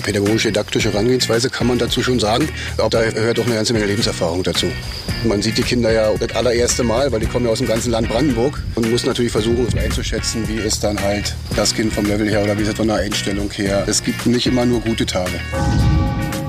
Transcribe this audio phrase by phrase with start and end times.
[0.00, 2.48] pädagogisch-didaktische Herangehensweise kann man dazu schon sagen.
[2.78, 4.66] Auch da gehört auch eine ganze Menge Lebenserfahrung dazu.
[5.24, 7.90] Man sieht die Kinder ja das allererste Mal, weil die kommen ja aus dem ganzen
[7.90, 12.28] Land Brandenburg und muss natürlich versuchen einzuschätzen, wie ist dann halt das Kind vom Level
[12.28, 13.84] her oder wie ist es von der Einstellung her.
[13.86, 15.40] Es gibt nicht immer nur gute Tage.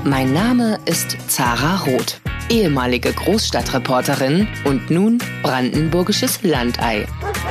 [0.04, 2.20] Mein Name ist Zara Roth,
[2.50, 7.06] ehemalige Großstadtreporterin und nun brandenburgisches Landei.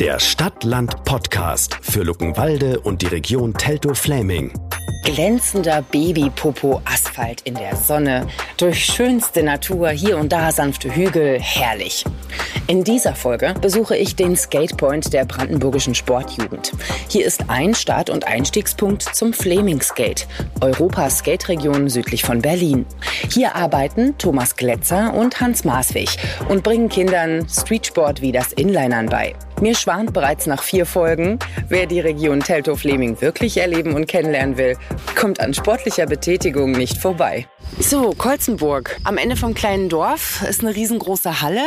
[0.00, 4.52] der Stadt-Land-Podcast für Luckenwalde und die Region Teltow-Fläming.
[5.04, 8.26] Glänzender Babypopo-Asphalt in der Sonne,
[8.56, 12.04] durch schönste Natur, hier und da sanfte Hügel, herrlich.
[12.66, 16.72] In dieser Folge besuche ich den Skatepoint der brandenburgischen Sportjugend.
[17.08, 20.26] Hier ist ein Start- und Einstiegspunkt zum Flaming Skate,
[20.60, 22.86] Europas Skateregion südlich von Berlin.
[23.30, 26.08] Hier arbeiten Thomas Glätzer und Hans Maaswig
[26.48, 29.34] und bringen Kindern Streetsport wie das Inlinern bei.
[29.60, 31.38] Mir schwant bereits nach vier Folgen,
[31.68, 34.76] wer die Region Teltow-Fleming wirklich erleben und kennenlernen will,
[35.14, 37.46] kommt an sportlicher Betätigung nicht vorbei.
[37.78, 38.98] So, Kolzenburg.
[39.04, 41.64] Am Ende vom kleinen Dorf ist eine riesengroße Halle.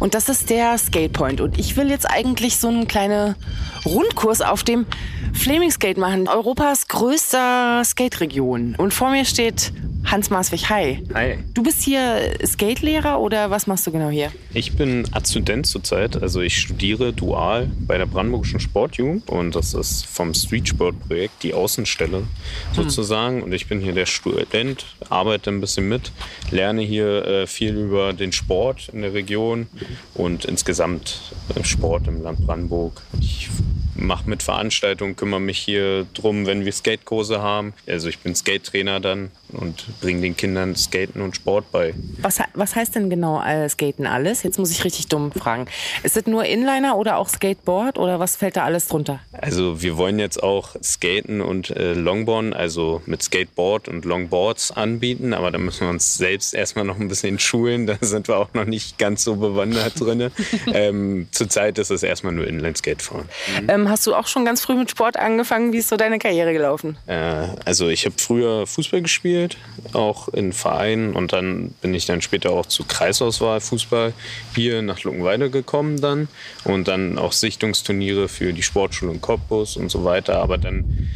[0.00, 1.40] Und das ist der Skatepoint.
[1.40, 3.36] Und ich will jetzt eigentlich so einen kleinen
[3.84, 4.86] Rundkurs auf dem
[5.32, 6.28] Flaming Skate machen.
[6.28, 8.74] Europas größter Skate-Region.
[8.76, 9.72] Und vor mir steht
[10.04, 11.04] Hans Maaswig, hi.
[11.14, 11.38] Hi.
[11.54, 14.32] Du bist hier Skatelehrer oder was machst du genau hier?
[14.52, 20.06] Ich bin Azudent zurzeit, also ich studiere dual bei der Brandenburgischen Sportjugend und das ist
[20.06, 22.24] vom Streetsport-Projekt die Außenstelle
[22.72, 23.42] sozusagen.
[23.42, 26.12] Und ich bin hier der Student, arbeite ein bisschen mit,
[26.50, 29.68] lerne hier äh, viel über den Sport in der Region
[30.14, 31.20] und insgesamt
[31.54, 33.02] äh, Sport im Land Brandenburg.
[33.20, 33.48] Ich
[33.94, 37.74] mache mit Veranstaltungen, kümmere mich hier drum, wenn wir Skatekurse haben.
[37.86, 41.94] Also ich bin Skate-Trainer dann und bringe den Kindern Skaten und Sport bei.
[42.20, 44.42] Was, was heißt denn genau äh, Skaten alles?
[44.42, 45.66] Jetzt muss ich richtig dumm fragen.
[46.02, 49.20] Ist es nur Inliner oder auch Skateboard oder was fällt da alles drunter?
[49.32, 55.34] Also wir wollen jetzt auch Skaten und äh, Longboarden, also mit Skateboard und Longboards anbieten,
[55.34, 58.54] aber da müssen wir uns selbst erstmal noch ein bisschen schulen, da sind wir auch
[58.54, 60.30] noch nicht ganz so bewandert drin.
[60.74, 63.28] ähm, zurzeit ist es erstmal nur Inline-Skatefahren.
[63.68, 65.72] Ähm, hast du auch schon ganz früh mit Sport angefangen?
[65.72, 66.96] Wie ist so deine Karriere gelaufen?
[67.06, 69.56] Äh, also ich habe früher Fußball gespielt,
[69.92, 74.12] auch in Vereinen und dann bin ich dann später auch zu Kreisauswahl Fußball
[74.54, 76.28] hier nach Luckenwalde gekommen dann
[76.64, 81.08] und dann auch Sichtungsturniere für die Sportschule in Cottbus und so weiter, aber dann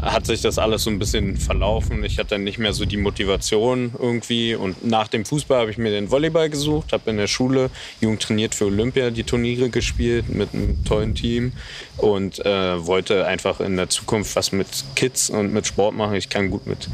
[0.00, 2.04] hat sich das alles so ein bisschen verlaufen.
[2.04, 4.54] Ich hatte dann nicht mehr so die Motivation irgendwie.
[4.54, 7.70] Und nach dem Fußball habe ich mir den Volleyball gesucht, habe in der Schule
[8.00, 11.52] Jugend trainiert für Olympia die Turniere gespielt mit einem tollen Team
[11.96, 14.66] und äh, wollte einfach in der Zukunft was mit
[14.96, 16.14] Kids und mit Sport machen.
[16.14, 16.88] Ich kann gut mit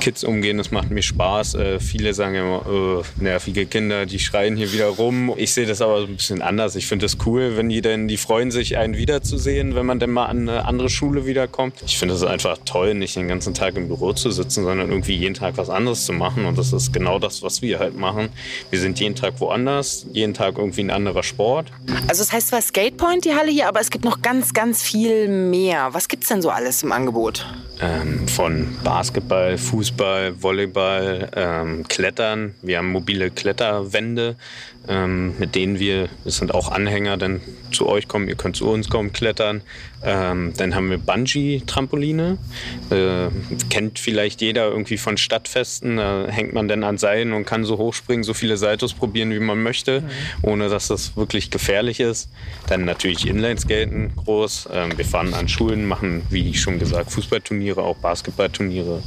[0.00, 1.54] Kids umgehen, das macht mir Spaß.
[1.54, 5.32] Äh, viele sagen immer, äh, nervige Kinder, die schreien hier wieder rum.
[5.36, 6.74] Ich sehe das aber so ein bisschen anders.
[6.74, 10.10] Ich finde es cool, wenn die denn, die freuen sich, einen wiederzusehen, wenn man dann
[10.10, 11.74] mal an eine andere Schule wiederkommt.
[11.84, 15.14] Ich finde es einfach toll, nicht den ganzen Tag im Büro zu sitzen, sondern irgendwie
[15.14, 16.46] jeden Tag was anderes zu machen.
[16.46, 18.30] Und das ist genau das, was wir halt machen.
[18.70, 21.70] Wir sind jeden Tag woanders, jeden Tag irgendwie ein anderer Sport.
[22.08, 25.28] Also es heißt zwar Skatepoint, die Halle hier, aber es gibt noch ganz, ganz viel
[25.28, 25.88] mehr.
[25.92, 27.46] Was gibt's denn so alles im Angebot?
[27.82, 32.54] Ähm, von Basketball, Fußball, Volleyball, ähm, Klettern.
[32.62, 34.36] Wir haben mobile Kletterwände,
[34.88, 37.40] ähm, mit denen wir, das sind auch Anhänger, dann
[37.72, 39.62] zu euch kommen, ihr könnt zu uns kommen, klettern.
[40.02, 42.38] Ähm, dann haben wir Bungee-Trampoline.
[42.90, 43.28] Äh,
[43.68, 45.98] kennt vielleicht jeder irgendwie von Stadtfesten.
[45.98, 49.38] Da hängt man dann an Seilen und kann so hochspringen, so viele Saltos probieren, wie
[49.38, 50.02] man möchte,
[50.42, 52.30] ohne dass das wirklich gefährlich ist.
[52.66, 54.70] Dann natürlich Inlineskaten groß.
[54.72, 59.02] Ähm, wir fahren an Schulen, machen, wie schon gesagt, Fußballturniere, auch Basketballturniere,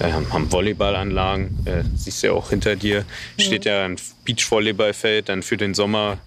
[0.00, 1.66] ähm, haben Volleyballanlagen.
[1.66, 3.04] Äh, siehst du ja auch hinter dir,
[3.38, 3.96] steht ja ein
[4.26, 6.18] Beachvolleyballfeld dann für den Sommer.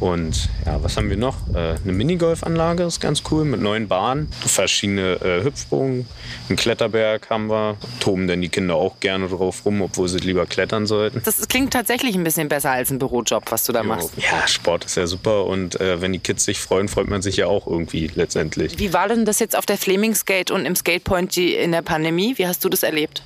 [0.00, 1.36] Und ja, was haben wir noch?
[1.54, 6.06] Äh, eine Minigolfanlage ist ganz cool mit neun Bahnen, verschiedene äh, Hüpfsprung,
[6.48, 7.76] einen Kletterberg haben wir.
[7.98, 11.20] Toben denn die Kinder auch gerne drauf rum, obwohl sie lieber klettern sollten.
[11.24, 14.12] Das klingt tatsächlich ein bisschen besser als ein Bürojob, was du da machst.
[14.18, 17.36] Ja, Sport ist ja super und äh, wenn die Kids sich freuen, freut man sich
[17.36, 18.78] ja auch irgendwie letztendlich.
[18.78, 22.34] Wie war denn das jetzt auf der Flaming Skate und im Skatepoint in der Pandemie?
[22.36, 23.24] Wie hast du das erlebt?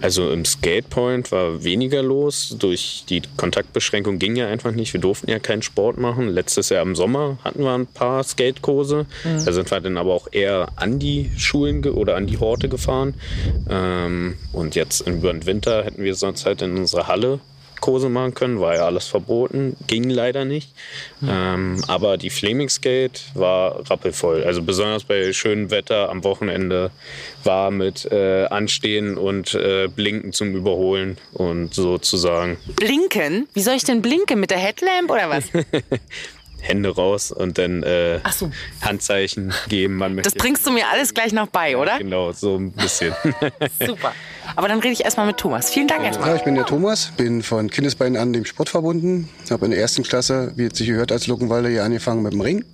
[0.00, 2.56] Also im Skatepoint war weniger los.
[2.58, 4.92] Durch die Kontaktbeschränkung ging ja einfach nicht.
[4.92, 6.28] Wir durften ja keinen Sport machen.
[6.28, 9.06] Letztes Jahr im Sommer hatten wir ein paar Skatekurse.
[9.24, 9.44] Mhm.
[9.44, 13.14] Da sind wir dann aber auch eher an die Schulen oder an die Horte gefahren.
[13.68, 17.40] Ähm, und jetzt über den Winter hätten wir sonst halt in unserer Halle
[17.80, 20.72] Kurse machen können, war ja alles verboten, ging leider nicht.
[21.20, 21.28] Mhm.
[21.30, 24.44] Ähm, aber die Flaming Skate war rappelvoll.
[24.44, 26.90] Also besonders bei schönem Wetter am Wochenende
[27.44, 32.58] war mit äh, Anstehen und äh, Blinken zum Überholen und sozusagen.
[32.76, 33.48] Blinken?
[33.54, 34.40] Wie soll ich denn blinken?
[34.40, 35.44] Mit der Headlamp oder was?
[36.60, 38.50] Hände raus und dann äh, so.
[38.82, 39.96] Handzeichen geben.
[39.96, 41.98] Man das bringst du mir alles gleich noch bei, oder?
[41.98, 43.14] Genau, so ein bisschen.
[43.86, 44.14] Super.
[44.56, 45.70] Aber dann rede ich erstmal mit Thomas.
[45.70, 46.30] Vielen Dank erstmal.
[46.30, 49.28] Ja, ich bin der Thomas, bin von Kindesbeinen an dem Sport verbunden.
[49.50, 52.40] Habe in der ersten Klasse, wie es sich gehört, als Luckenwalder hier angefangen mit dem
[52.40, 52.64] Ring.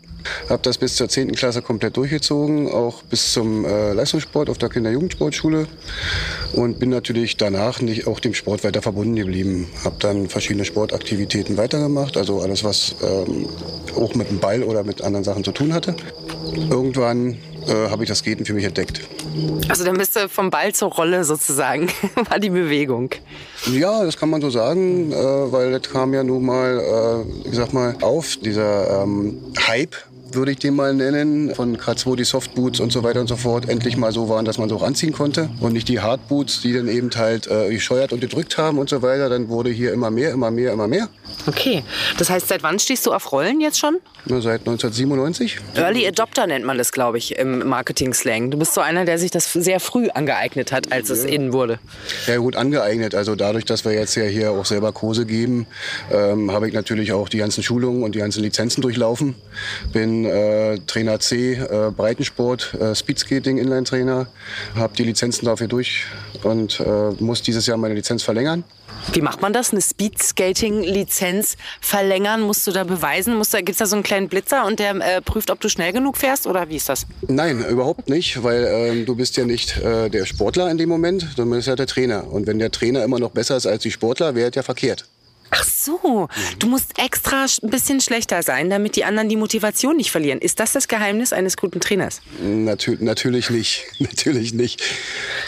[0.48, 1.32] Habe das bis zur 10.
[1.32, 5.66] Klasse komplett durchgezogen, auch bis zum äh, Leistungssport auf der Kinder-Jugendsportschule
[6.52, 9.68] und bin natürlich danach nicht auch dem Sport weiter verbunden geblieben.
[9.84, 13.48] Habe dann verschiedene Sportaktivitäten weitergemacht, also alles, was ähm,
[13.96, 15.94] auch mit dem Ball oder mit anderen Sachen zu tun hatte.
[16.70, 19.00] Irgendwann äh, habe ich das Skaten für mich entdeckt.
[19.68, 21.88] Also dann bist du vom Ball zur Rolle sozusagen,
[22.30, 23.10] war die Bewegung.
[23.72, 27.56] Ja, das kann man so sagen, äh, weil das kam ja nun mal, äh, ich
[27.56, 29.96] sag mal, auf, dieser ähm, Hype
[30.32, 33.68] würde ich den mal nennen, von K2 die Softboots und so weiter und so fort,
[33.68, 36.72] endlich mal so waren, dass man so auch anziehen konnte und nicht die Hardboots, die
[36.72, 39.28] dann eben halt äh, gescheuert und gedrückt haben und so weiter.
[39.28, 41.08] Dann wurde hier immer mehr, immer mehr, immer mehr.
[41.46, 41.84] Okay,
[42.18, 43.98] das heißt, seit wann stehst du auf Rollen jetzt schon?
[44.24, 45.58] Na, seit 1997.
[45.76, 48.50] Early Adopter nennt man das, glaube ich, im Marketing-Slang.
[48.50, 51.78] Du bist so einer, der sich das sehr früh angeeignet hat, als es innen wurde.
[52.26, 53.14] Ja gut, angeeignet.
[53.14, 55.66] Also dadurch, dass wir jetzt ja hier auch selber Kurse geben,
[56.10, 59.36] ähm, habe ich natürlich auch die ganzen Schulungen und die ganzen Lizenzen durchlaufen.
[59.92, 64.26] Bin äh, Trainer C, äh, Breitensport, äh, Speedskating, Inline-Trainer,
[64.74, 66.06] habe die Lizenzen dafür durch
[66.42, 68.64] und äh, muss dieses Jahr meine Lizenz verlängern.
[69.12, 69.72] Wie macht man das?
[69.72, 71.35] Eine Speedskating-Lizenz
[71.80, 72.42] verlängern?
[72.42, 73.40] Musst du da beweisen?
[73.40, 76.16] Gibt es da so einen kleinen Blitzer und der äh, prüft, ob du schnell genug
[76.16, 76.46] fährst?
[76.46, 77.06] Oder wie ist das?
[77.28, 81.22] Nein, überhaupt nicht, weil ähm, du bist ja nicht äh, der Sportler in dem Moment,
[81.22, 82.30] sondern du bist ja der Trainer.
[82.30, 85.06] Und wenn der Trainer immer noch besser ist als die Sportler, wäre es ja verkehrt.
[85.50, 86.28] Ach so,
[86.58, 90.40] du musst extra ein bisschen schlechter sein, damit die anderen die Motivation nicht verlieren.
[90.40, 92.20] Ist das das Geheimnis eines guten Trainers?
[92.42, 94.82] Natür natürlich nicht, natürlich nicht.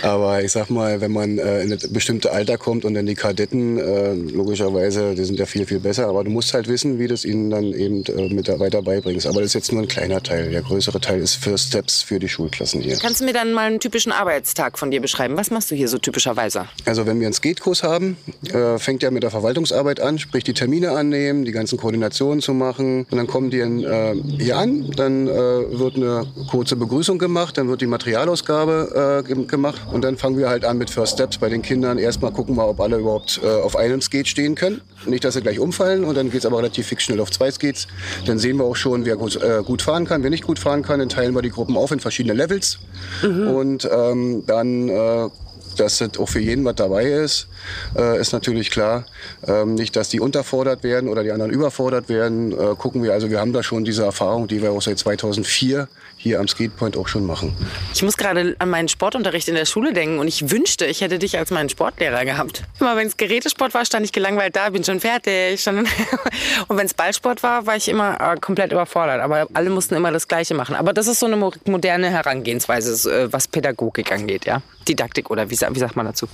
[0.02, 3.14] Aber ich sag mal, wenn man äh, in ein bestimmtes Alter kommt und dann die
[3.14, 6.06] Kadetten, äh, logischerweise, die sind ja viel, viel besser.
[6.06, 9.26] Aber du musst halt wissen, wie du es ihnen dann eben äh, mit weiter beibringst.
[9.26, 10.50] Aber das ist jetzt nur ein kleiner Teil.
[10.50, 12.96] Der größere Teil ist First Steps für die Schulklassen hier.
[12.98, 15.36] Kannst du mir dann mal einen typischen Arbeitstag von dir beschreiben?
[15.36, 16.66] Was machst du hier so typischerweise?
[16.84, 18.16] Also wenn wir einen Skatekurs haben,
[18.52, 22.43] äh, fängt ja mit der Verwaltungsarbeit Arbeit an, sprich die Termine annehmen, die ganzen Koordinationen
[22.43, 23.06] zu machen.
[23.11, 27.69] Und dann kommen die äh, hier an, dann äh, wird eine kurze Begrüßung gemacht, dann
[27.69, 31.49] wird die Materialausgabe äh, gemacht und dann fangen wir halt an mit First Steps bei
[31.49, 31.96] den Kindern.
[31.96, 34.82] Erstmal gucken wir, ob alle überhaupt äh, auf einem Skate stehen können.
[35.06, 37.50] Nicht, dass sie gleich umfallen und dann geht es aber relativ fix schnell auf zwei
[37.50, 37.87] Skates.
[38.26, 40.82] Dann sehen wir auch schon, wer gut, äh, gut fahren kann, wer nicht gut fahren
[40.82, 40.99] kann.
[40.99, 42.79] Dann teilen wir die Gruppen auf in verschiedene Levels
[43.23, 43.49] mhm.
[43.49, 45.29] und ähm, dann äh,
[45.76, 47.48] dass das auch für jeden was dabei ist,
[47.96, 49.04] äh, ist natürlich klar.
[49.46, 52.52] Ähm, nicht, dass die unterfordert werden oder die anderen überfordert werden.
[52.52, 55.88] Äh, gucken wir, also wir haben da schon diese Erfahrung, die wir auch seit 2004
[56.16, 57.56] hier am Skatepoint auch schon machen.
[57.94, 61.18] Ich muss gerade an meinen Sportunterricht in der Schule denken und ich wünschte, ich hätte
[61.18, 62.64] dich als meinen Sportlehrer gehabt.
[62.80, 65.66] Immer wenn es Gerätesport war, stand ich gelangweilt da, bin schon fertig.
[65.68, 69.20] und wenn es Ballsport war, war ich immer äh, komplett überfordert.
[69.20, 70.74] Aber alle mussten immer das Gleiche machen.
[70.74, 71.36] Aber das ist so eine
[71.66, 74.62] moderne Herangehensweise, äh, was Pädagogik angeht, ja?
[74.88, 76.26] Didaktik oder wie, wie sagt man dazu?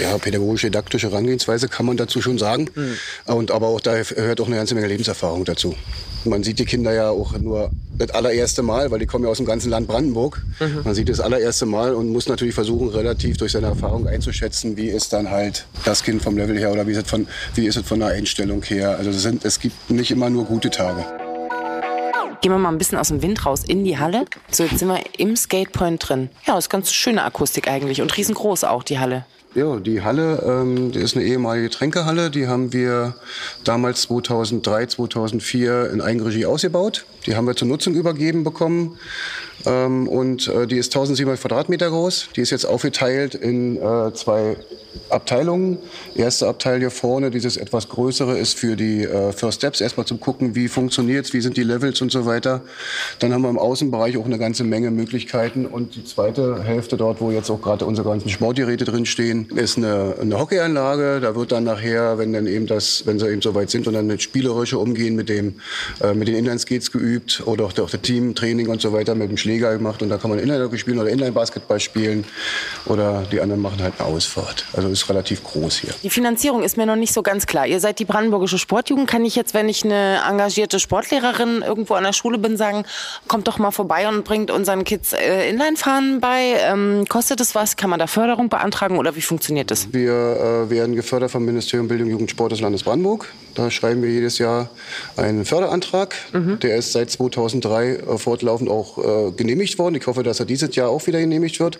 [0.00, 2.68] Ja, pädagogische, didaktische Herangehensweise kann man dazu schon sagen.
[2.74, 2.96] Mhm.
[3.26, 5.74] Und, aber auch da hört auch eine ganze Menge Lebenserfahrung dazu.
[6.24, 9.38] Man sieht die Kinder ja auch nur das allererste Mal, weil die kommen ja aus
[9.38, 10.42] dem ganzen Land Brandenburg.
[10.60, 10.80] Mhm.
[10.84, 14.88] Man sieht das allererste Mal und muss natürlich versuchen, relativ durch seine Erfahrung einzuschätzen, wie
[14.88, 17.76] ist dann halt das Kind vom Level her oder wie ist es von, wie ist
[17.76, 18.96] es von der Einstellung her.
[18.98, 21.04] Also sind, es gibt nicht immer nur gute Tage.
[22.40, 24.24] Gehen wir mal ein bisschen aus dem Wind raus in die Halle.
[24.50, 26.30] So, jetzt sind wir im Skatepoint drin.
[26.46, 29.26] Ja, ist ganz schöne Akustik eigentlich und riesengroß auch die Halle.
[29.54, 32.30] Ja, die Halle, ähm, die ist eine ehemalige Tränkehalle.
[32.30, 33.16] Die haben wir
[33.64, 37.04] damals 2003, 2004 in Eigenregie ausgebaut.
[37.26, 38.96] Die haben wir zur Nutzung übergeben bekommen.
[39.66, 42.28] Ähm, und äh, die ist 1700 Quadratmeter groß.
[42.36, 44.56] Die ist jetzt aufgeteilt in äh, zwei
[45.08, 45.78] Abteilungen.
[46.14, 50.20] Erste Abteil hier vorne, dieses etwas größere, ist für die äh, First Steps, erstmal zum
[50.20, 52.62] Gucken, wie funktioniert's, wie sind die Levels und so weiter.
[53.18, 55.66] Dann haben wir im Außenbereich auch eine ganze Menge Möglichkeiten.
[55.66, 60.14] Und die zweite Hälfte dort, wo jetzt auch gerade unsere ganzen Sportgeräte drinstehen, ist eine,
[60.20, 61.20] eine Hockeyanlage.
[61.20, 64.06] Da wird dann nachher, wenn dann eben das, wenn sie eben soweit sind und dann
[64.06, 65.54] mit spielerische Umgehen mit dem,
[66.02, 69.36] äh, mit den Inlineskates geübt oder auch, auch das Teamtraining und so weiter mit dem
[69.36, 70.02] Schläger gemacht.
[70.02, 72.24] Und da kann man Inline-Hockey spielen oder Inline-Basketball spielen.
[72.86, 74.64] Oder die anderen machen halt eine Ausfahrt.
[74.80, 75.90] Also ist relativ groß hier.
[76.02, 77.66] Die Finanzierung ist mir noch nicht so ganz klar.
[77.66, 79.08] Ihr seid die Brandenburgische Sportjugend.
[79.08, 82.84] Kann ich jetzt, wenn ich eine engagierte Sportlehrerin irgendwo an der Schule bin, sagen,
[83.28, 86.54] kommt doch mal vorbei und bringt unseren Kids äh, Inlinefahren bei?
[86.62, 87.76] Ähm, kostet es was?
[87.76, 89.92] Kann man da Förderung beantragen oder wie funktioniert das?
[89.92, 93.28] Wir äh, werden gefördert vom Ministerium Bildung, Jugend, Sport des Landes Brandenburg.
[93.54, 94.70] Da schreiben wir jedes Jahr
[95.16, 96.14] einen Förderantrag.
[96.62, 99.96] Der ist seit 2003 äh, fortlaufend auch äh, genehmigt worden.
[99.96, 101.78] Ich hoffe, dass er dieses Jahr auch wieder genehmigt wird,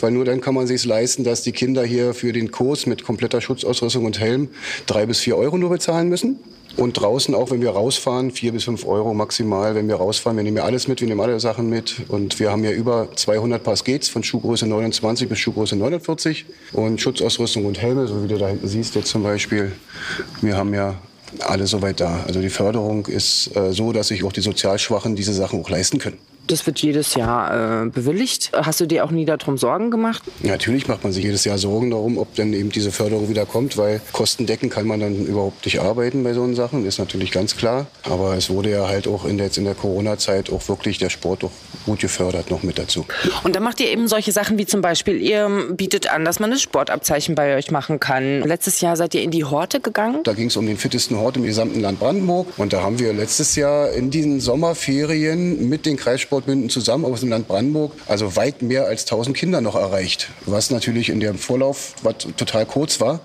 [0.00, 3.04] weil nur dann kann man sich leisten, dass die Kinder hier für den Kurs mit
[3.04, 4.48] kompletter Schutzausrüstung und Helm
[4.86, 6.38] drei bis vier Euro nur bezahlen müssen.
[6.76, 10.38] Und draußen auch, wenn wir rausfahren, vier bis fünf Euro maximal, wenn wir rausfahren.
[10.38, 11.96] Wir nehmen ja alles mit, wir nehmen alle Sachen mit.
[12.08, 17.00] Und wir haben ja über 200 Paar Skates von Schuhgröße 29 bis Schuhgröße 49 und
[17.00, 19.72] Schutzausrüstung und Helme, so wie du da hinten siehst jetzt zum Beispiel.
[20.40, 20.96] Wir haben ja
[21.40, 22.24] alle soweit da.
[22.26, 25.98] Also die Förderung ist äh, so, dass sich auch die Sozialschwachen diese Sachen auch leisten
[25.98, 26.18] können.
[26.52, 28.50] Das wird jedes Jahr äh, bewilligt.
[28.52, 30.22] Hast du dir auch nie darum Sorgen gemacht?
[30.42, 33.78] Natürlich macht man sich jedes Jahr Sorgen darum, ob denn eben diese Förderung wieder kommt,
[33.78, 37.86] weil Kostendecken kann man dann überhaupt nicht arbeiten bei so Sachen, ist natürlich ganz klar.
[38.02, 41.08] Aber es wurde ja halt auch in der, jetzt in der Corona-Zeit auch wirklich der
[41.08, 41.52] Sport auch
[41.86, 43.06] gut gefördert noch mit dazu.
[43.44, 46.50] Und dann macht ihr eben solche Sachen wie zum Beispiel, ihr bietet an, dass man
[46.50, 48.42] das Sportabzeichen bei euch machen kann.
[48.42, 50.20] Letztes Jahr seid ihr in die Horte gegangen.
[50.24, 52.48] Da ging es um den fittesten Hort im gesamten Land Brandenburg.
[52.58, 55.96] Und da haben wir letztes Jahr in diesen Sommerferien mit den
[56.42, 60.28] Kreissportbünden zusammen aus dem Land Brandenburg also weit mehr als 1000 Kinder noch erreicht.
[60.46, 63.20] Was natürlich in dem Vorlauf, was total kurz war,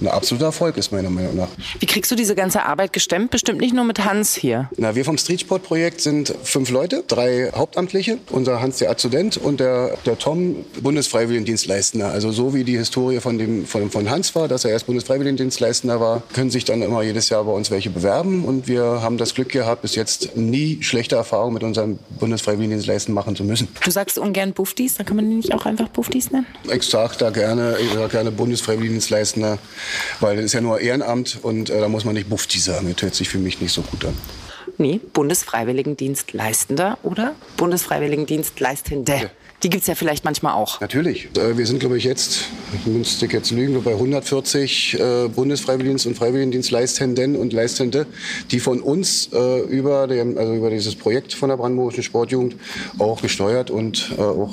[0.00, 1.48] ein absoluter Erfolg ist meiner Meinung nach.
[1.78, 3.30] Wie kriegst du diese ganze Arbeit gestemmt?
[3.30, 4.70] Bestimmt nicht nur mit Hans hier.
[4.76, 9.96] Na, wir vom Streetsport-Projekt sind fünf Leute, drei Hauptamtliche, unser Hans der Adjudent und der,
[10.06, 12.10] der Tom Bundesfreiwilligendienstleistender.
[12.10, 16.00] Also so wie die Historie von, dem, von, von Hans war, dass er erst Bundesfreiwilligendienstleistender
[16.00, 19.34] war, können sich dann immer jedes Jahr bei uns welche bewerben und wir haben das
[19.34, 21.98] Glück gehabt, bis jetzt nie schlechte Erfahrungen mit unserem
[22.52, 23.68] Bundesfreiwilligendienstleisten machen zu müssen.
[23.84, 26.46] Du sagst ungern Buffdies, dann kann man die nicht auch einfach Buffdies nennen?
[26.72, 29.58] Ich sage da gerne, ich sag gerne Bundesfreiwilligendienstleistender,
[30.20, 32.92] weil das ist ja nur Ehrenamt und äh, da muss man nicht Bufti sagen.
[32.92, 34.14] Das hört sich für mich nicht so gut an.
[34.78, 39.12] Nee, Bundesfreiwilligendienstleistender oder Bundesfreiwilligendienstleistende.
[39.12, 39.30] Ja.
[39.62, 40.80] Die gibt's ja vielleicht manchmal auch.
[40.80, 41.28] Natürlich.
[41.36, 46.16] Äh, Wir sind, glaube ich, jetzt, ich müsste jetzt lügen, bei 140 äh, Bundesfreiwilligendienst- und
[46.16, 48.06] Freiwilligendienstleistenden und Leistende,
[48.50, 52.56] die von uns äh, über, dem, also über dieses Projekt von der Brandenburgischen Sportjugend
[52.98, 54.52] auch gesteuert und auch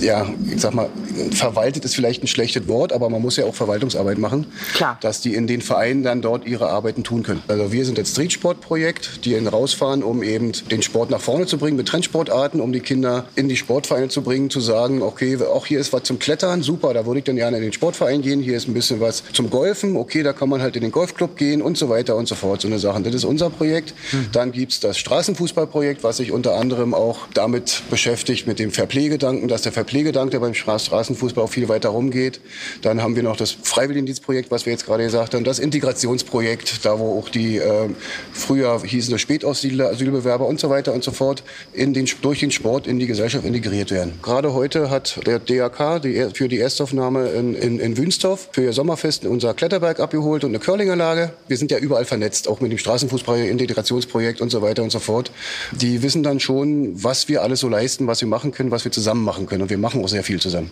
[0.00, 0.88] ja, ich sag mal,
[1.32, 4.98] verwaltet ist vielleicht ein schlechtes Wort, aber man muss ja auch Verwaltungsarbeit machen, Klar.
[5.00, 7.42] dass die in den Vereinen dann dort ihre Arbeiten tun können.
[7.48, 11.76] Also wir sind das Streetsportprojekt, die rausfahren, um eben den Sport nach vorne zu bringen
[11.76, 15.80] mit Trendsportarten, um die Kinder in die Sportvereine zu bringen, zu sagen, okay, auch hier
[15.80, 18.56] ist was zum Klettern, super, da würde ich dann gerne in den Sportverein gehen, hier
[18.56, 21.62] ist ein bisschen was zum Golfen, okay, da kann man halt in den Golfclub gehen
[21.62, 23.04] und so weiter und so fort, so eine Sachen.
[23.04, 23.94] Das ist unser Projekt.
[24.32, 29.62] Dann gibt's das Straßenfußballprojekt, was sich unter anderem auch damit beschäftigt, mit dem Verpflegedanken, dass
[29.62, 32.40] der Verpflegedanke beim Stra- Straßenfußball auch viel weiter rumgeht.
[32.80, 36.98] Dann haben wir noch das Freiwilligendienstprojekt, was wir jetzt gerade gesagt haben, das Integrationsprojekt, da
[36.98, 37.90] wo auch die äh,
[38.32, 41.42] früher hießen es Spätaussiedler, Asylbewerber und so weiter und so fort
[41.74, 44.14] in den, durch den Sport in die Gesellschaft integriert werden.
[44.22, 48.72] Gerade heute hat der DAK die, für die Erstaufnahme in, in, in Wünstorf für ihr
[48.72, 51.34] Sommerfest unser Kletterberg abgeholt und eine Curlinganlage.
[51.46, 54.98] Wir sind ja überall vernetzt, auch mit dem Straßenfußball, Integrationsprojekt und so weiter und so
[54.98, 55.30] fort.
[55.72, 58.92] Die wissen dann schon, was wir alles so leisten, was wir machen können, was wir
[58.92, 59.73] zusammen machen können.
[59.74, 60.70] Wir machen auch sehr viel zusammen.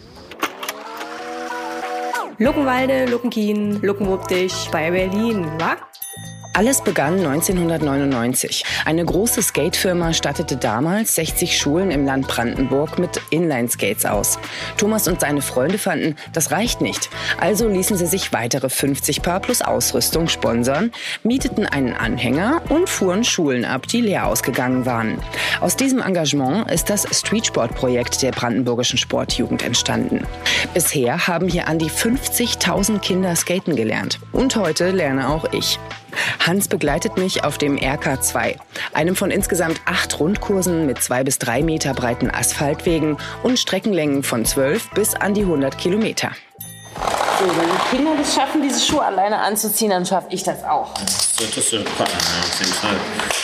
[2.38, 5.76] Luckenwalde, Luckenkien, Luckenwuppdich bei Berlin, wa?
[6.54, 8.64] Alles begann 1999.
[8.84, 14.38] Eine große Skatefirma stattete damals 60 Schulen im Land Brandenburg mit Inline-Skates aus.
[14.76, 17.08] Thomas und seine Freunde fanden, das reicht nicht.
[17.40, 20.92] Also ließen sie sich weitere 50 Paar plus Ausrüstung sponsern,
[21.22, 25.18] mieteten einen Anhänger und fuhren Schulen ab, die leer ausgegangen waren.
[25.62, 30.26] Aus diesem Engagement ist das Streetsport-Projekt der Brandenburgischen Sportjugend entstanden.
[30.74, 34.18] Bisher haben hier an die 50.000 Kinder skaten gelernt.
[34.32, 35.78] Und heute lerne auch ich.
[36.46, 38.56] Hans begleitet mich auf dem RK2,
[38.94, 44.44] einem von insgesamt acht Rundkursen mit zwei bis drei Meter breiten Asphaltwegen und Streckenlängen von
[44.44, 46.30] 12 bis an die 100 Kilometer.
[47.40, 50.94] So, wenn die Kinder das schaffen, diese Schuhe alleine anzuziehen, dann schaffe ich das auch.
[51.38, 52.96] Solltest du packen, auf jeden Fall.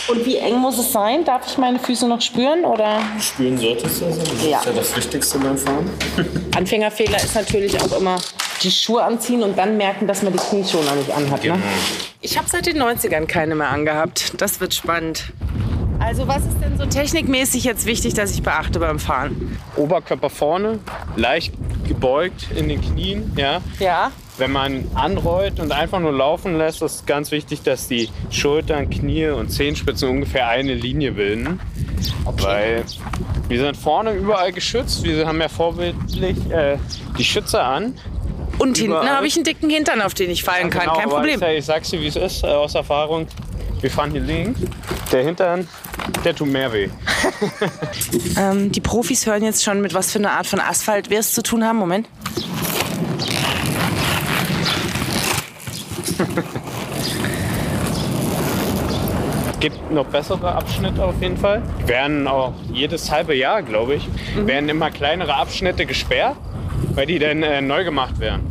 [0.09, 1.25] Und wie eng muss es sein?
[1.25, 3.01] Darf ich meine Füße noch spüren oder?
[3.21, 4.21] Spüren solltest du also.
[4.21, 4.59] Das Ja.
[4.61, 5.91] ist ja das Wichtigste beim Fahren.
[6.57, 8.19] Anfängerfehler ist natürlich auch immer
[8.63, 11.43] die Schuhe anziehen und dann merken, dass man die Knieschoner nicht anhat.
[11.45, 11.59] Ne?
[12.21, 14.41] Ich habe seit den 90ern keine mehr angehabt.
[14.41, 15.33] Das wird spannend.
[16.01, 19.57] Also was ist denn so technikmäßig jetzt wichtig, dass ich beachte beim Fahren?
[19.77, 20.81] Oberkörper vorne,
[21.15, 21.55] leicht
[21.87, 23.33] gebeugt in den Knien.
[23.37, 23.61] Ja.
[23.79, 24.11] Ja.
[24.37, 29.29] Wenn man anrollt und einfach nur laufen lässt, ist ganz wichtig, dass die Schultern, Knie
[29.29, 31.61] und Zehenspitzen ungefähr eine Linie bilden.
[32.25, 32.85] Weil
[33.49, 35.05] wir sind vorne überall geschützt.
[35.05, 36.79] Wir haben ja vorbildlich äh,
[37.17, 37.95] die Schütze an.
[38.59, 40.83] Und hinten habe ich einen dicken Hintern, auf den ich fallen kann.
[40.83, 41.43] Genau, Kein aber Problem.
[41.43, 43.27] Ich, ich sag's dir, wie es ist, äh, aus Erfahrung.
[43.81, 44.61] Wir fahren hier links.
[45.13, 45.69] Der Hintern,
[46.25, 46.89] der tut mehr weh.
[48.37, 51.33] Ähm, die Profis hören jetzt schon, mit was für einer Art von Asphalt wir es
[51.33, 51.79] zu tun haben.
[51.79, 52.09] Moment.
[59.61, 61.63] gibt noch bessere Abschnitte auf jeden Fall.
[61.87, 66.37] Werden auch jedes halbe Jahr, glaube ich, werden immer kleinere Abschnitte gesperrt,
[66.99, 68.43] weil die dann äh, neu gemacht werden.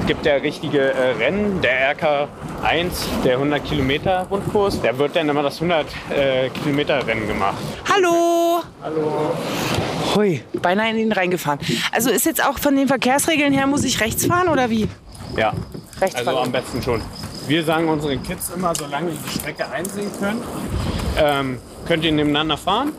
[0.00, 2.92] Es gibt ja richtige äh, Rennen, der RK1,
[3.26, 7.58] der 100 Kilometer Rundkurs, der wird dann immer das 100 äh, Kilometer Rennen gemacht.
[7.92, 8.62] Hallo!
[8.82, 9.36] Hallo.
[10.14, 11.58] Hui, beinahe in ihn reingefahren.
[11.92, 14.88] Also ist jetzt auch von den Verkehrsregeln her, muss ich rechts fahren oder wie?
[15.36, 15.52] Ja,
[16.00, 16.46] Rechts also fahren.
[16.46, 17.02] am besten schon.
[17.48, 20.42] Wir sagen unseren Kids immer, solange ihr die Strecke einsehen könnt,
[21.18, 22.92] ähm, könnt ihr nebeneinander fahren.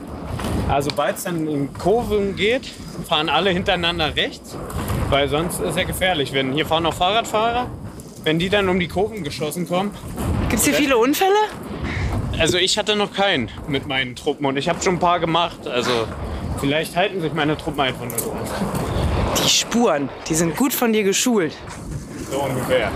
[0.70, 2.70] Also sobald es dann in Kurven geht,
[3.04, 4.58] fahren alle hintereinander rechts,
[5.10, 6.34] weil sonst ist ja gefährlich.
[6.34, 7.68] Wenn hier fahren noch Fahrradfahrer,
[8.24, 9.92] wenn die dann um die Kurven geschossen kommen.
[10.50, 11.32] Gibt es hier viele Unfälle?
[12.40, 15.68] Also ich hatte noch keinen mit meinen Truppen und ich habe schon ein paar gemacht.
[15.68, 16.08] Also
[16.60, 18.36] vielleicht halten sich meine Truppen einfach nur so.
[19.44, 21.54] Die Spuren, die sind gut von dir geschult.
[22.32, 22.92] So ungefähr.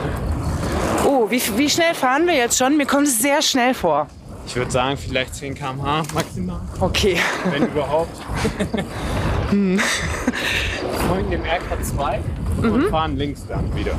[1.05, 2.77] Oh, wie, wie schnell fahren wir jetzt schon?
[2.77, 4.07] Mir kommt es sehr schnell vor.
[4.47, 6.61] Ich würde sagen, vielleicht 10 km/h maximal.
[6.79, 7.17] Okay.
[7.51, 8.17] wenn überhaupt.
[9.47, 12.19] Folgen dem RK2
[12.63, 13.97] und fahren links dann wieder.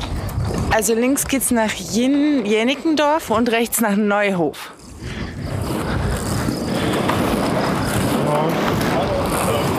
[0.71, 4.73] Also links geht's nach Jen Jenickendorf und rechts nach Neuhof.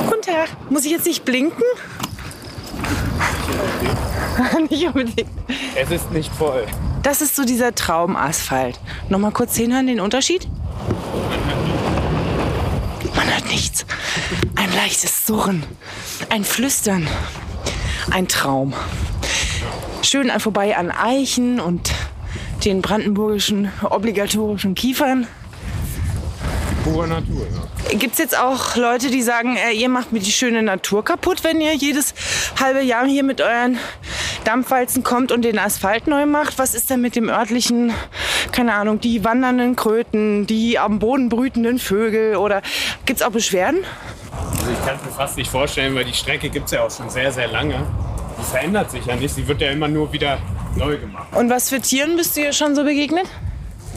[0.10, 0.50] Guten Tag.
[0.72, 1.64] Muss ich jetzt nicht blinken?
[4.70, 5.30] nicht unbedingt.
[5.76, 6.66] Es ist nicht voll.
[7.04, 8.80] Das ist so dieser Traumasphalt.
[9.10, 10.48] Nochmal kurz hinhören, den Unterschied?
[13.16, 13.86] Man hört nichts.
[14.70, 15.64] Ein leichtes Surren,
[16.30, 17.08] ein Flüstern,
[18.12, 18.76] ein Traum.
[20.04, 21.92] Schön an vorbei an Eichen und
[22.64, 25.26] den brandenburgischen obligatorischen Kiefern.
[26.84, 27.48] Pure Natur.
[27.90, 27.98] Ja.
[27.98, 31.44] Gibt es jetzt auch Leute, die sagen, äh, ihr macht mir die schöne Natur kaputt,
[31.44, 32.14] wenn ihr jedes
[32.62, 33.80] halbe Jahr hier mit euren
[34.44, 36.60] Dampfwalzen kommt und den Asphalt neu macht?
[36.60, 37.92] Was ist denn mit dem örtlichen,
[38.52, 42.62] keine Ahnung, die wandernden Kröten, die am Boden brütenden Vögel oder
[43.08, 43.84] gibt es auch Beschwerden?
[44.70, 46.92] Also ich kann es mir fast nicht vorstellen, weil die Strecke gibt es ja auch
[46.92, 47.88] schon sehr, sehr lange.
[48.38, 49.34] Die verändert sich ja nicht.
[49.34, 50.38] Sie wird ja immer nur wieder
[50.76, 51.28] neu gemacht.
[51.36, 53.26] Und was für Tieren bist du hier schon so begegnet?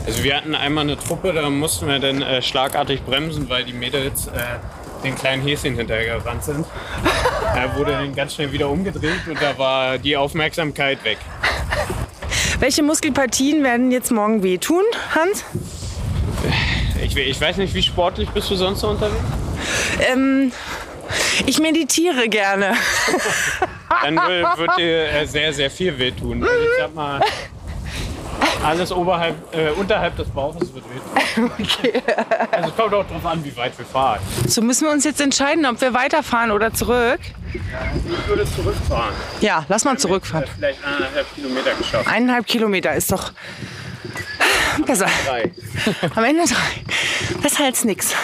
[0.06, 3.74] Also wir hatten einmal eine Truppe, da mussten wir dann äh, schlagartig bremsen, weil die
[3.74, 4.30] Mädels äh,
[5.04, 6.66] den kleinen Häschen hinterhergerannt sind.
[7.54, 11.18] Er wurde dann ganz schnell wieder umgedreht und da war die Aufmerksamkeit weg.
[12.60, 15.44] Welche Muskelpartien werden jetzt morgen wehtun, Hans?
[17.04, 19.20] Ich, ich weiß nicht, wie sportlich bist du sonst so unterwegs?
[20.00, 20.52] Ähm,
[21.46, 22.74] ich meditiere gerne.
[24.02, 26.42] Dann wird dir äh, sehr, sehr viel wehtun.
[26.42, 27.20] Also ich sag mal,
[28.64, 31.50] alles oberhalb, äh, unterhalb des Bauches wird wehtun.
[32.50, 34.20] Also es kommt auch darauf an, wie weit wir fahren.
[34.46, 37.20] So müssen wir uns jetzt entscheiden, ob wir weiterfahren oder zurück.
[37.52, 39.14] Ich würde zurückfahren.
[39.40, 40.44] Ja, lass mal zurückfahren.
[40.44, 42.08] Äh, Vielleicht eineinhalb Kilometer geschafft.
[42.08, 43.32] Eineinhalb Kilometer ist doch
[44.86, 45.06] besser.
[45.26, 45.52] Drei.
[46.14, 47.36] Am Ende drei.
[47.42, 48.14] Besser als nix.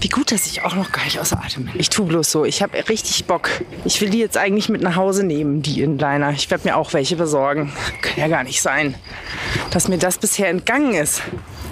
[0.00, 1.74] Wie gut, dass ich auch noch gar nicht außer Atem bin.
[1.78, 2.44] Ich tue bloß so.
[2.44, 3.48] Ich habe richtig Bock.
[3.84, 6.30] Ich will die jetzt eigentlich mit nach Hause nehmen, die Inliner.
[6.32, 7.72] Ich werde mir auch welche besorgen.
[8.00, 8.94] Kann ja gar nicht sein,
[9.70, 11.22] dass mir das bisher entgangen ist.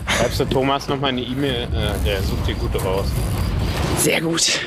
[0.07, 1.65] Schreibst du Thomas noch mal eine E-Mail?
[1.65, 3.07] Äh, der sucht dir gute raus.
[3.99, 4.61] Sehr gut.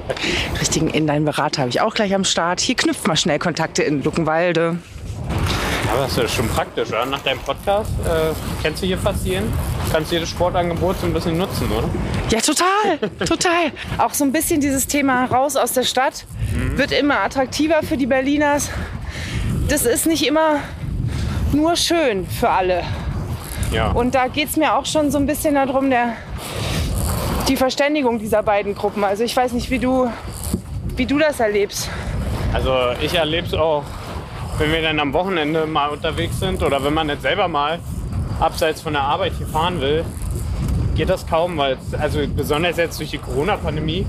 [0.60, 2.60] Richtigen Inline-Berater habe ich auch gleich am Start.
[2.60, 4.78] Hier knüpft mal schnell Kontakte in Luckenwalde.
[5.92, 7.06] Aber das ist schon praktisch, oder?
[7.06, 9.52] Nach deinem Podcast äh, kennst du hier fast jeden.
[9.92, 11.88] Kannst jedes Sportangebot so ein bisschen nutzen, oder?
[12.30, 13.72] Ja, total, total.
[13.98, 16.26] Auch so ein bisschen dieses Thema raus aus der Stadt
[16.74, 18.70] wird immer attraktiver für die Berliners.
[19.68, 20.60] Das ist nicht immer
[21.52, 22.82] nur schön für alle.
[23.72, 23.90] Ja.
[23.92, 26.14] Und da geht es mir auch schon so ein bisschen darum, der,
[27.48, 29.04] die Verständigung dieser beiden Gruppen.
[29.04, 30.10] Also ich weiß nicht, wie du,
[30.96, 31.88] wie du das erlebst.
[32.52, 33.84] Also ich erlebe es auch,
[34.58, 37.78] wenn wir dann am Wochenende mal unterwegs sind oder wenn man jetzt selber mal
[38.40, 40.04] abseits von der Arbeit hier fahren will,
[40.94, 44.06] geht das kaum, weil es, also besonders jetzt durch die Corona-Pandemie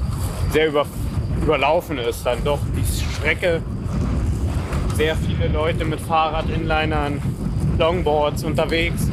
[0.52, 0.86] sehr über,
[1.42, 2.26] überlaufen ist.
[2.26, 3.62] Dann doch die Strecke
[4.96, 7.22] sehr viele Leute mit Fahrrad, Inlinern,
[7.78, 9.10] Longboards unterwegs.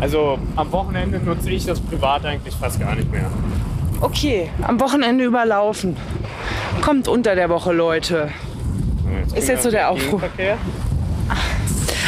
[0.00, 3.30] Also am Wochenende nutze ich das privat eigentlich fast gar nicht mehr.
[4.00, 5.96] Okay, am Wochenende überlaufen.
[6.82, 8.30] Kommt unter der Woche, Leute.
[9.34, 10.22] Ist jetzt so der Aufruf.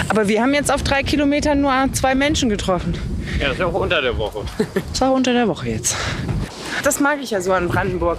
[0.08, 2.94] Aber wir haben jetzt auf drei Kilometern nur zwei Menschen getroffen.
[3.40, 4.40] Ja, das ist auch unter der Woche.
[4.92, 5.96] Das war unter der Woche jetzt.
[6.82, 8.18] Das mag ich ja so an Brandenburg.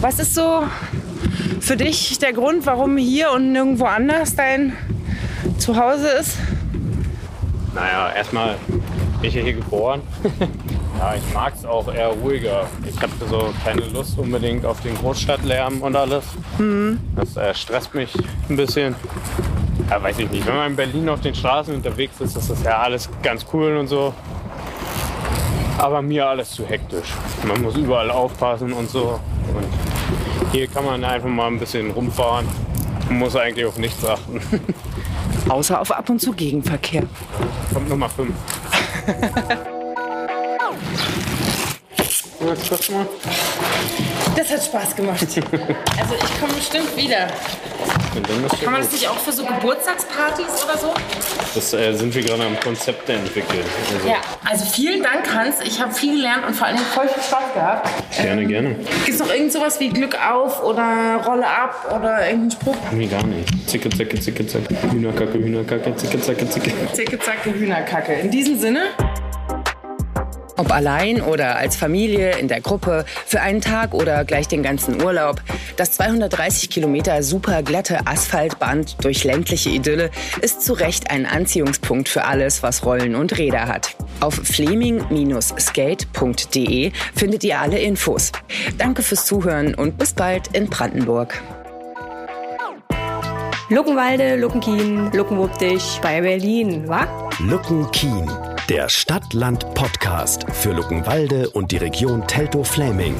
[0.00, 0.64] Was ist so
[1.60, 4.74] für dich der Grund, warum hier und nirgendwo anders dein
[5.58, 6.38] Zuhause ist?
[7.74, 10.02] Naja, erstmal bin ich ja hier geboren.
[10.98, 12.66] ja, ich mag es auch eher ruhiger.
[12.88, 16.24] Ich habe so keine Lust unbedingt auf den Großstadtlärm und alles.
[17.16, 18.12] Das äh, stresst mich
[18.48, 18.94] ein bisschen.
[19.90, 20.46] Ja, weiß ich nicht.
[20.46, 23.76] Wenn man in Berlin auf den Straßen unterwegs ist, ist das ja alles ganz cool
[23.76, 24.14] und so.
[25.78, 27.12] Aber mir alles zu hektisch.
[27.46, 29.20] Man muss überall aufpassen und so.
[29.54, 32.46] Und hier kann man einfach mal ein bisschen rumfahren.
[33.08, 34.40] Man muss eigentlich auf nichts achten.
[35.48, 37.02] Außer auf ab und zu Gegenverkehr.
[37.72, 38.32] Kommt Nummer 5.
[44.36, 45.20] Das hat Spaß gemacht.
[46.00, 47.28] Also ich komme bestimmt wieder.
[48.62, 50.94] Kann man das nicht auch für so Geburtstagspartys oder so?
[51.54, 53.64] Das äh, sind wir gerade am Konzept entwickeln.
[53.94, 55.56] Also, Ja, also vielen Dank, Hans.
[55.64, 57.88] Ich habe viel gelernt und vor allem voll viel Spaß gehabt.
[58.16, 58.74] Gerne, gerne.
[59.04, 62.76] Gibt es noch irgend sowas wie Glück auf oder Rolle ab oder irgendeinen Spruch?
[62.92, 63.48] Nee, gar nicht.
[63.68, 64.74] Zicke, zacke, zicke, zacke.
[64.92, 66.72] Hühnerkacke, Hühnerkacke, zicke, zacke, zicke.
[66.92, 68.12] Zicke, zacke, Hühnerkacke.
[68.14, 68.82] In diesem Sinne.
[70.56, 75.02] Ob allein oder als Familie, in der Gruppe, für einen Tag oder gleich den ganzen
[75.02, 75.42] Urlaub.
[75.76, 80.10] Das 230 Kilometer super glatte Asphaltband durch ländliche Idylle
[80.42, 83.96] ist zu Recht ein Anziehungspunkt für alles, was Rollen und Räder hat.
[84.20, 88.32] Auf fleming-skate.de findet ihr alle Infos.
[88.78, 91.42] Danke fürs Zuhören und bis bald in Brandenburg.
[93.70, 97.08] Luckenwalde, Luckenkien, Luckenwuppdich bei Berlin, wa?
[97.40, 98.30] Lucken Kien,
[98.68, 103.14] der Stadt-Land-Podcast für Luckenwalde und die Region Teltow-Fläming.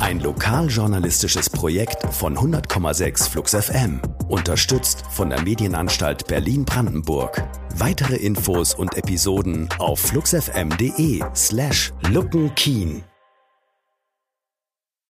[0.00, 4.00] Ein lokaljournalistisches Projekt von 100,6 Flux FM.
[4.28, 7.42] Unterstützt von der Medienanstalt Berlin-Brandenburg.
[7.76, 13.04] Weitere Infos und Episoden auf fluxfm.de slash luckenkien.